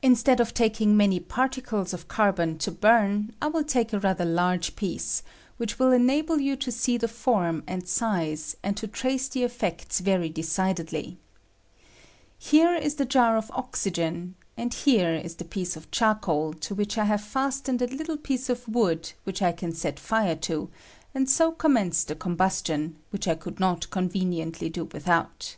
[0.00, 4.76] Instead of taking many particles of carbon to burn I will take a rather large
[4.76, 5.22] piece,
[5.58, 10.00] which will enable you to see the form and size, and to trace the effects
[10.00, 11.18] very decidedly.
[12.38, 15.14] Here is the I^K 168 CARBON BURNS WITH A SPARK, jar of oxygen, and here
[15.16, 18.66] is the piece of charcoal, i to which I have fastened a httle piece of
[18.66, 20.70] wood, ■which I can set fire to,
[21.14, 25.56] and so commence the combustion, which I could not conveniently do I without.